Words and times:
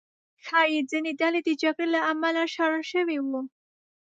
ښایي 0.45 0.79
ځینې 0.91 1.11
ډلې 1.21 1.39
د 1.43 1.49
جګړې 1.63 1.87
له 1.93 1.99
امله 2.11 2.41
شړل 2.55 2.83
شوي 2.91 3.17
وو. 3.21 3.41